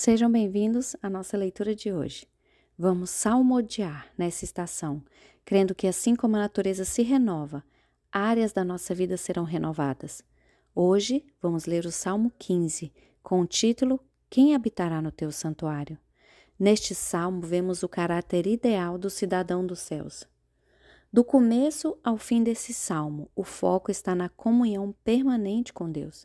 Sejam 0.00 0.30
bem-vindos 0.30 0.94
à 1.02 1.10
nossa 1.10 1.36
leitura 1.36 1.74
de 1.74 1.92
hoje. 1.92 2.24
Vamos 2.78 3.10
salmodiar 3.10 4.06
nessa 4.16 4.44
estação, 4.44 5.02
crendo 5.44 5.74
que 5.74 5.88
assim 5.88 6.14
como 6.14 6.36
a 6.36 6.38
natureza 6.38 6.84
se 6.84 7.02
renova, 7.02 7.64
áreas 8.12 8.52
da 8.52 8.62
nossa 8.64 8.94
vida 8.94 9.16
serão 9.16 9.42
renovadas. 9.42 10.22
Hoje 10.72 11.26
vamos 11.42 11.66
ler 11.66 11.84
o 11.84 11.90
Salmo 11.90 12.32
15, 12.38 12.92
com 13.24 13.40
o 13.40 13.46
título 13.46 13.98
Quem 14.30 14.54
habitará 14.54 15.02
no 15.02 15.10
teu 15.10 15.32
santuário? 15.32 15.98
Neste 16.56 16.94
salmo 16.94 17.40
vemos 17.40 17.82
o 17.82 17.88
caráter 17.88 18.46
ideal 18.46 18.98
do 18.98 19.10
cidadão 19.10 19.66
dos 19.66 19.80
céus. 19.80 20.22
Do 21.12 21.24
começo 21.24 21.98
ao 22.04 22.16
fim 22.16 22.44
desse 22.44 22.72
salmo, 22.72 23.28
o 23.34 23.42
foco 23.42 23.90
está 23.90 24.14
na 24.14 24.28
comunhão 24.28 24.94
permanente 25.02 25.72
com 25.72 25.90
Deus. 25.90 26.24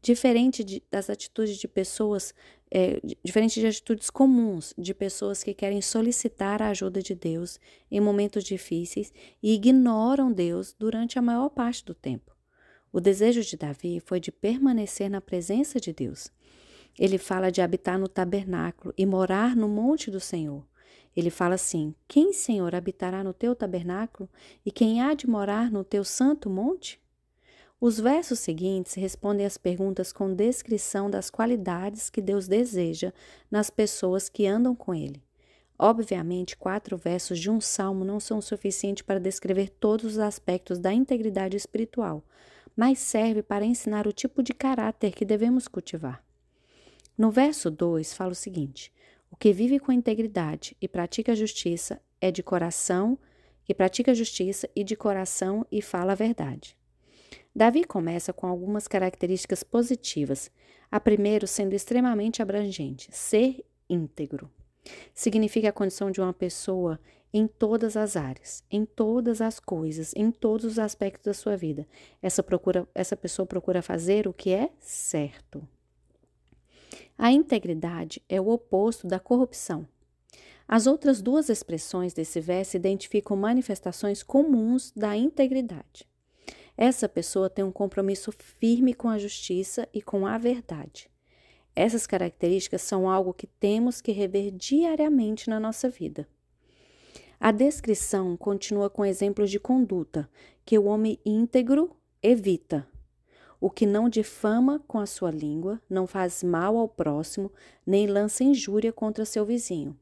Diferente 0.00 0.62
de, 0.62 0.82
das 0.90 1.10
atitudes 1.10 1.56
de 1.56 1.66
pessoas, 1.66 2.32
é, 2.70 3.00
diferente 3.24 3.60
de 3.60 3.66
atitudes 3.66 4.10
comuns 4.10 4.74
de 4.76 4.92
pessoas 4.92 5.42
que 5.42 5.54
querem 5.54 5.80
solicitar 5.80 6.60
a 6.62 6.68
ajuda 6.68 7.02
de 7.02 7.14
Deus 7.14 7.58
em 7.90 8.00
momentos 8.00 8.44
difíceis 8.44 9.12
e 9.42 9.54
ignoram 9.54 10.32
Deus 10.32 10.74
durante 10.78 11.18
a 11.18 11.22
maior 11.22 11.48
parte 11.48 11.84
do 11.84 11.94
tempo. 11.94 12.36
O 12.92 13.00
desejo 13.00 13.42
de 13.42 13.56
Davi 13.56 14.00
foi 14.00 14.20
de 14.20 14.32
permanecer 14.32 15.10
na 15.10 15.20
presença 15.20 15.80
de 15.80 15.92
Deus. 15.92 16.30
Ele 16.98 17.18
fala 17.18 17.50
de 17.50 17.60
habitar 17.60 17.98
no 17.98 18.08
tabernáculo 18.08 18.92
e 18.96 19.06
morar 19.06 19.54
no 19.54 19.68
monte 19.68 20.10
do 20.10 20.18
Senhor. 20.18 20.66
Ele 21.16 21.30
fala 21.30 21.54
assim: 21.54 21.94
Quem, 22.06 22.32
Senhor, 22.32 22.74
habitará 22.74 23.22
no 23.22 23.32
teu 23.32 23.54
tabernáculo 23.54 24.28
e 24.64 24.70
quem 24.70 25.02
há 25.02 25.14
de 25.14 25.28
morar 25.28 25.70
no 25.70 25.84
teu 25.84 26.04
santo 26.04 26.48
monte? 26.48 27.00
Os 27.80 28.00
versos 28.00 28.40
seguintes 28.40 28.94
respondem 28.94 29.46
às 29.46 29.56
perguntas 29.56 30.12
com 30.12 30.34
descrição 30.34 31.08
das 31.08 31.30
qualidades 31.30 32.10
que 32.10 32.20
Deus 32.20 32.48
deseja 32.48 33.12
nas 33.48 33.70
pessoas 33.70 34.28
que 34.28 34.48
andam 34.48 34.74
com 34.74 34.92
Ele. 34.92 35.22
Obviamente, 35.78 36.56
quatro 36.56 36.96
versos 36.96 37.38
de 37.38 37.48
um 37.48 37.60
salmo 37.60 38.04
não 38.04 38.18
são 38.18 38.40
suficientes 38.40 39.02
para 39.02 39.20
descrever 39.20 39.68
todos 39.68 40.14
os 40.14 40.18
aspectos 40.18 40.80
da 40.80 40.92
integridade 40.92 41.56
espiritual, 41.56 42.24
mas 42.74 42.98
serve 42.98 43.44
para 43.44 43.64
ensinar 43.64 44.08
o 44.08 44.12
tipo 44.12 44.42
de 44.42 44.52
caráter 44.52 45.12
que 45.12 45.24
devemos 45.24 45.68
cultivar. 45.68 46.20
No 47.16 47.30
verso 47.30 47.70
2 47.70 48.12
fala 48.12 48.32
o 48.32 48.34
seguinte: 48.34 48.92
O 49.30 49.36
que 49.36 49.52
vive 49.52 49.78
com 49.78 49.92
integridade 49.92 50.76
e 50.80 50.88
pratica 50.88 51.30
a 51.30 51.36
justiça 51.36 52.00
é 52.20 52.32
de 52.32 52.42
coração, 52.42 53.16
que 53.64 53.72
pratica 53.72 54.12
justiça 54.12 54.68
e 54.74 54.82
de 54.82 54.96
coração 54.96 55.64
e 55.70 55.80
fala 55.80 56.10
a 56.10 56.16
verdade. 56.16 56.77
Davi 57.54 57.84
começa 57.84 58.32
com 58.32 58.46
algumas 58.46 58.86
características 58.86 59.62
positivas. 59.62 60.50
A 60.90 60.98
primeira 60.98 61.46
sendo 61.46 61.74
extremamente 61.74 62.40
abrangente: 62.40 63.08
ser 63.12 63.64
íntegro. 63.88 64.50
Significa 65.14 65.68
a 65.68 65.72
condição 65.72 66.10
de 66.10 66.20
uma 66.20 66.32
pessoa 66.32 66.98
em 67.32 67.46
todas 67.46 67.96
as 67.96 68.16
áreas, 68.16 68.64
em 68.70 68.84
todas 68.84 69.40
as 69.40 69.60
coisas, 69.60 70.14
em 70.16 70.30
todos 70.30 70.64
os 70.64 70.78
aspectos 70.78 71.24
da 71.24 71.34
sua 71.34 71.56
vida. 71.56 71.86
Essa, 72.22 72.42
procura, 72.42 72.88
essa 72.94 73.16
pessoa 73.16 73.44
procura 73.44 73.82
fazer 73.82 74.26
o 74.26 74.32
que 74.32 74.50
é 74.50 74.70
certo. 74.78 75.66
A 77.18 77.30
integridade 77.30 78.22
é 78.28 78.40
o 78.40 78.48
oposto 78.48 79.06
da 79.06 79.18
corrupção. 79.18 79.86
As 80.66 80.86
outras 80.86 81.20
duas 81.20 81.48
expressões 81.48 82.14
desse 82.14 82.40
verso 82.40 82.76
identificam 82.76 83.36
manifestações 83.36 84.22
comuns 84.22 84.92
da 84.94 85.16
integridade. 85.16 86.07
Essa 86.80 87.08
pessoa 87.08 87.50
tem 87.50 87.64
um 87.64 87.72
compromisso 87.72 88.30
firme 88.30 88.94
com 88.94 89.08
a 89.08 89.18
justiça 89.18 89.88
e 89.92 90.00
com 90.00 90.24
a 90.24 90.38
verdade. 90.38 91.10
Essas 91.74 92.06
características 92.06 92.82
são 92.82 93.10
algo 93.10 93.34
que 93.34 93.48
temos 93.48 94.00
que 94.00 94.12
rever 94.12 94.52
diariamente 94.52 95.50
na 95.50 95.58
nossa 95.58 95.90
vida. 95.90 96.28
A 97.40 97.50
descrição 97.50 98.36
continua 98.36 98.88
com 98.88 99.04
exemplos 99.04 99.50
de 99.50 99.58
conduta 99.58 100.30
que 100.64 100.78
o 100.78 100.84
homem 100.84 101.18
íntegro 101.26 101.96
evita. 102.22 102.86
O 103.60 103.68
que 103.68 103.84
não 103.84 104.08
difama 104.08 104.78
com 104.86 105.00
a 105.00 105.06
sua 105.06 105.32
língua, 105.32 105.82
não 105.90 106.06
faz 106.06 106.44
mal 106.44 106.76
ao 106.76 106.88
próximo, 106.88 107.50
nem 107.84 108.06
lança 108.06 108.44
injúria 108.44 108.92
contra 108.92 109.24
seu 109.24 109.44
vizinho. 109.44 109.98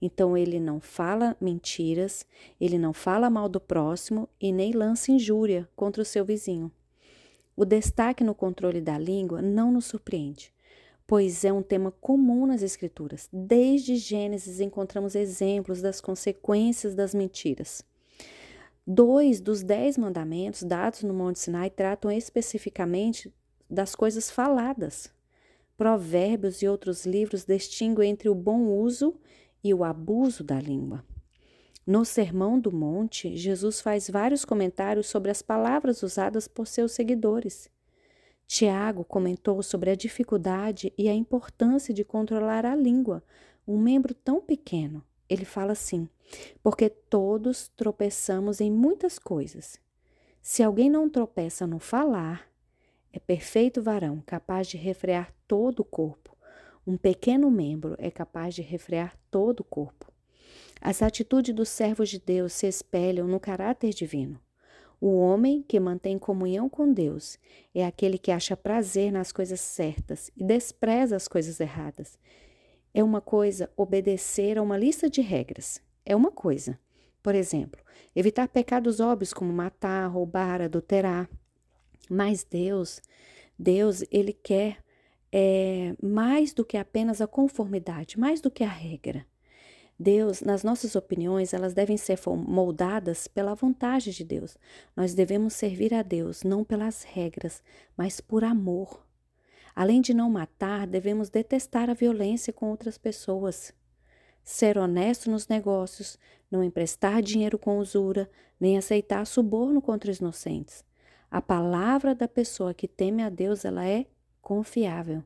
Então 0.00 0.36
ele 0.36 0.60
não 0.60 0.80
fala 0.80 1.36
mentiras, 1.40 2.26
ele 2.60 2.78
não 2.78 2.92
fala 2.92 3.28
mal 3.30 3.48
do 3.48 3.60
próximo 3.60 4.28
e 4.40 4.52
nem 4.52 4.72
lança 4.72 5.12
injúria 5.12 5.68
contra 5.74 6.02
o 6.02 6.04
seu 6.04 6.24
vizinho. 6.24 6.70
O 7.56 7.64
destaque 7.64 8.24
no 8.24 8.34
controle 8.34 8.80
da 8.80 8.98
língua 8.98 9.40
não 9.40 9.70
nos 9.70 9.86
surpreende, 9.86 10.52
pois 11.06 11.44
é 11.44 11.52
um 11.52 11.62
tema 11.62 11.92
comum 12.00 12.46
nas 12.46 12.62
Escrituras. 12.62 13.28
Desde 13.32 13.96
Gênesis 13.96 14.60
encontramos 14.60 15.14
exemplos 15.14 15.80
das 15.80 16.00
consequências 16.00 16.94
das 16.94 17.14
mentiras. 17.14 17.84
Dois 18.86 19.40
dos 19.40 19.62
dez 19.62 19.96
mandamentos 19.96 20.62
dados 20.62 21.02
no 21.02 21.14
Monte 21.14 21.38
Sinai 21.38 21.70
tratam 21.70 22.10
especificamente 22.10 23.32
das 23.70 23.94
coisas 23.94 24.30
faladas. 24.30 25.10
Provérbios 25.76 26.60
e 26.60 26.68
outros 26.68 27.06
livros 27.06 27.44
distinguem 27.44 28.10
entre 28.10 28.28
o 28.28 28.34
bom 28.34 28.66
uso 28.66 29.14
e 29.14 29.43
o 29.72 29.84
abuso 29.84 30.44
da 30.44 30.60
língua. 30.60 31.04
No 31.86 32.04
Sermão 32.04 32.58
do 32.58 32.72
Monte, 32.72 33.36
Jesus 33.36 33.80
faz 33.80 34.10
vários 34.10 34.44
comentários 34.44 35.06
sobre 35.06 35.30
as 35.30 35.42
palavras 35.42 36.02
usadas 36.02 36.48
por 36.48 36.66
seus 36.66 36.92
seguidores. 36.92 37.70
Tiago 38.46 39.04
comentou 39.04 39.62
sobre 39.62 39.90
a 39.90 39.94
dificuldade 39.94 40.92
e 40.98 41.08
a 41.08 41.14
importância 41.14 41.94
de 41.94 42.04
controlar 42.04 42.66
a 42.66 42.74
língua, 42.74 43.22
um 43.66 43.78
membro 43.78 44.14
tão 44.14 44.40
pequeno. 44.40 45.04
Ele 45.28 45.44
fala 45.44 45.72
assim: 45.72 46.08
porque 46.62 46.88
todos 46.88 47.68
tropeçamos 47.68 48.60
em 48.60 48.70
muitas 48.70 49.18
coisas. 49.18 49.78
Se 50.42 50.62
alguém 50.62 50.90
não 50.90 51.08
tropeça 51.08 51.66
no 51.66 51.78
falar, 51.78 52.48
é 53.12 53.18
perfeito 53.18 53.82
varão, 53.82 54.22
capaz 54.26 54.68
de 54.68 54.76
refrear 54.76 55.32
todo 55.46 55.80
o 55.80 55.84
corpo. 55.84 56.33
Um 56.86 56.98
pequeno 56.98 57.50
membro 57.50 57.94
é 57.98 58.10
capaz 58.10 58.54
de 58.54 58.60
refrear 58.60 59.16
todo 59.30 59.60
o 59.60 59.64
corpo. 59.64 60.12
As 60.80 61.00
atitudes 61.00 61.54
dos 61.54 61.70
servos 61.70 62.10
de 62.10 62.18
Deus 62.18 62.52
se 62.52 62.66
espelham 62.66 63.26
no 63.26 63.40
caráter 63.40 63.94
divino. 63.94 64.38
O 65.00 65.16
homem 65.16 65.62
que 65.62 65.80
mantém 65.80 66.18
comunhão 66.18 66.68
com 66.68 66.92
Deus 66.92 67.38
é 67.74 67.86
aquele 67.86 68.18
que 68.18 68.30
acha 68.30 68.56
prazer 68.56 69.10
nas 69.10 69.32
coisas 69.32 69.60
certas 69.60 70.30
e 70.36 70.44
despreza 70.44 71.16
as 71.16 71.26
coisas 71.26 71.58
erradas. 71.58 72.18
É 72.92 73.02
uma 73.02 73.20
coisa 73.20 73.70
obedecer 73.76 74.58
a 74.58 74.62
uma 74.62 74.76
lista 74.76 75.08
de 75.08 75.22
regras. 75.22 75.80
É 76.04 76.14
uma 76.14 76.30
coisa. 76.30 76.78
Por 77.22 77.34
exemplo, 77.34 77.80
evitar 78.14 78.46
pecados 78.46 79.00
óbvios 79.00 79.32
como 79.32 79.50
matar, 79.50 80.06
roubar, 80.08 80.60
adulterar. 80.60 81.28
Mas 82.10 82.44
Deus, 82.44 83.00
Deus, 83.58 84.04
ele 84.10 84.34
quer 84.34 84.83
é 85.36 85.96
mais 86.00 86.54
do 86.54 86.64
que 86.64 86.76
apenas 86.76 87.20
a 87.20 87.26
conformidade, 87.26 88.20
mais 88.20 88.40
do 88.40 88.48
que 88.48 88.62
a 88.62 88.68
regra. 88.68 89.26
Deus, 89.98 90.40
nas 90.40 90.62
nossas 90.62 90.94
opiniões, 90.94 91.52
elas 91.52 91.74
devem 91.74 91.96
ser 91.96 92.20
moldadas 92.46 93.26
pela 93.26 93.52
vontade 93.52 94.12
de 94.12 94.22
Deus. 94.22 94.56
Nós 94.94 95.12
devemos 95.12 95.54
servir 95.54 95.92
a 95.92 96.02
Deus 96.02 96.44
não 96.44 96.62
pelas 96.62 97.02
regras, 97.02 97.64
mas 97.96 98.20
por 98.20 98.44
amor. 98.44 99.04
Além 99.74 100.00
de 100.00 100.14
não 100.14 100.30
matar, 100.30 100.86
devemos 100.86 101.30
detestar 101.30 101.90
a 101.90 101.94
violência 101.94 102.52
com 102.52 102.70
outras 102.70 102.96
pessoas. 102.96 103.74
Ser 104.44 104.78
honesto 104.78 105.28
nos 105.28 105.48
negócios, 105.48 106.16
não 106.48 106.62
emprestar 106.62 107.20
dinheiro 107.20 107.58
com 107.58 107.78
usura, 107.78 108.30
nem 108.60 108.78
aceitar 108.78 109.26
suborno 109.26 109.82
contra 109.82 110.12
os 110.12 110.18
inocentes. 110.18 110.84
A 111.28 111.42
palavra 111.42 112.14
da 112.14 112.28
pessoa 112.28 112.72
que 112.72 112.86
teme 112.86 113.20
a 113.20 113.28
Deus, 113.28 113.64
ela 113.64 113.84
é 113.84 114.06
confiável. 114.44 115.24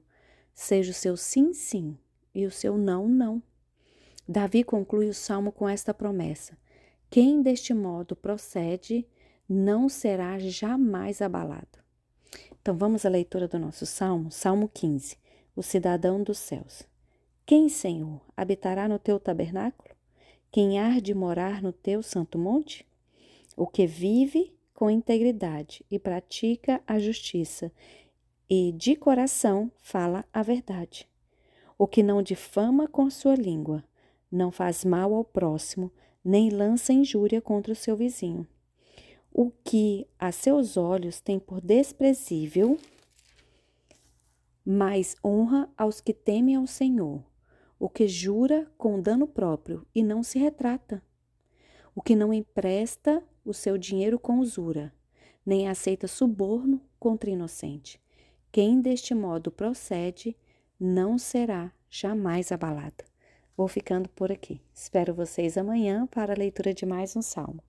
Seja 0.55 0.93
o 0.93 0.95
seu 0.95 1.17
sim, 1.17 1.53
sim 1.53 1.99
e 2.35 2.47
o 2.47 2.51
seu 2.51 2.79
não, 2.79 3.09
não. 3.09 3.43
Davi 4.27 4.63
conclui 4.63 5.09
o 5.09 5.15
salmo 5.15 5.51
com 5.51 5.69
esta 5.69 5.93
promessa: 5.93 6.57
Quem 7.11 7.43
deste 7.43 7.75
modo 7.75 8.15
procede 8.15 9.07
não 9.49 9.89
será 9.89 10.39
jamais 10.39 11.21
abalado. 11.21 11.79
Então 12.61 12.77
vamos 12.77 13.05
à 13.05 13.09
leitura 13.09 13.49
do 13.49 13.59
nosso 13.59 13.87
salmo, 13.87 14.31
Salmo 14.31 14.71
15, 14.73 15.17
o 15.57 15.63
cidadão 15.63 16.23
dos 16.23 16.39
céus. 16.39 16.83
Quem, 17.47 17.69
Senhor, 17.69 18.21
habitará 18.37 18.87
no 18.87 18.99
teu 18.99 19.19
tabernáculo? 19.19 19.89
Quem 20.51 20.79
há 20.79 21.01
de 21.01 21.15
morar 21.15 21.63
no 21.63 21.73
teu 21.73 22.03
santo 22.03 22.39
monte? 22.39 22.87
O 23.57 23.67
que 23.67 23.87
vive 23.87 24.55
com 24.75 24.91
integridade 24.91 25.85
e 25.91 25.99
pratica 25.99 26.81
a 26.87 26.99
justiça 26.99 27.73
e 28.51 28.73
de 28.73 28.97
coração 28.97 29.71
fala 29.81 30.25
a 30.33 30.43
verdade. 30.43 31.07
O 31.77 31.87
que 31.87 32.03
não 32.03 32.23
difama 32.23 32.89
com 32.89 33.11
sua 33.11 33.35
língua, 33.35 33.85
não 34.31 34.51
faz 34.51 34.85
mal 34.85 35.13
ao 35.13 35.25
próximo, 35.25 35.93
nem 36.25 36.49
lança 36.49 36.93
injúria 36.93 37.41
contra 37.41 37.73
o 37.73 37.77
seu 37.77 37.95
vizinho. 37.95 38.47
O 39.31 39.51
que 39.51 40.07
a 40.19 40.33
seus 40.33 40.77
olhos 40.77 41.21
tem 41.21 41.39
por 41.39 41.61
desprezível, 41.61 42.79
mas 44.65 45.15
honra 45.25 45.71
aos 45.77 46.01
que 46.01 46.13
temem 46.13 46.57
ao 46.57 46.67
Senhor, 46.67 47.23
o 47.79 47.89
que 47.89 48.09
jura 48.09 48.71
com 48.77 49.01
dano 49.01 49.27
próprio 49.27 49.87
e 49.95 50.03
não 50.03 50.23
se 50.23 50.39
retrata, 50.39 51.03
o 51.95 52.03
que 52.03 52.17
não 52.17 52.33
empresta 52.33 53.23
o 53.45 53.53
seu 53.53 53.79
dinheiro 53.79 54.19
com 54.19 54.39
usura, 54.39 54.93
nem 55.45 55.69
aceita 55.69 56.09
suborno 56.09 56.81
contra 56.99 57.31
inocente. 57.31 58.01
Quem 58.61 58.81
deste 58.81 59.15
modo 59.15 59.53
procede 59.53 60.37
não 60.81 61.17
será 61.17 61.71
jamais 61.89 62.51
abalado. 62.51 63.05
Vou 63.57 63.69
ficando 63.69 64.09
por 64.09 64.33
aqui. 64.33 64.61
Espero 64.75 65.15
vocês 65.15 65.57
amanhã 65.57 66.09
para 66.09 66.33
a 66.33 66.37
leitura 66.37 66.75
de 66.75 66.85
mais 66.85 67.15
um 67.15 67.23
salmo. 67.23 67.63